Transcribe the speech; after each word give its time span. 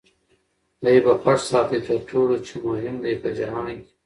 دی 0.83 0.95
به 1.05 1.13
خوښ 1.21 1.39
ساتې 1.49 1.79
تر 1.87 1.99
ټولو 2.09 2.35
چي 2.45 2.55
مهم 2.67 2.95
دی 3.03 3.13
په 3.21 3.29
جهان 3.37 3.67
کي 3.83 3.89